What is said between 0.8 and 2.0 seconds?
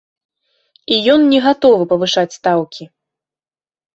І ён не гатовы